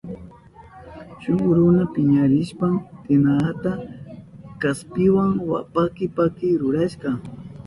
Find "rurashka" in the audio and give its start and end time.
6.61-7.09